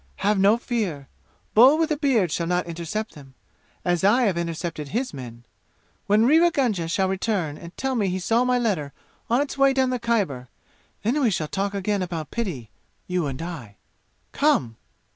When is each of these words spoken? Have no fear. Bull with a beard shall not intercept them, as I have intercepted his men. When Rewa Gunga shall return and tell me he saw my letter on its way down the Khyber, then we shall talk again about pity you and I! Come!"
Have 0.25 0.39
no 0.39 0.57
fear. 0.57 1.07
Bull 1.53 1.77
with 1.77 1.91
a 1.91 1.95
beard 1.95 2.31
shall 2.31 2.47
not 2.47 2.65
intercept 2.65 3.13
them, 3.13 3.35
as 3.85 4.03
I 4.03 4.23
have 4.23 4.35
intercepted 4.35 4.87
his 4.87 5.13
men. 5.13 5.45
When 6.07 6.25
Rewa 6.25 6.49
Gunga 6.49 6.87
shall 6.87 7.07
return 7.07 7.55
and 7.55 7.77
tell 7.77 7.93
me 7.93 8.07
he 8.07 8.17
saw 8.17 8.43
my 8.43 8.57
letter 8.57 8.93
on 9.29 9.41
its 9.41 9.59
way 9.59 9.73
down 9.73 9.91
the 9.91 9.99
Khyber, 9.99 10.47
then 11.03 11.21
we 11.21 11.29
shall 11.29 11.47
talk 11.47 11.75
again 11.75 12.01
about 12.01 12.31
pity 12.31 12.71
you 13.05 13.27
and 13.27 13.39
I! 13.43 13.75
Come!" 14.31 14.75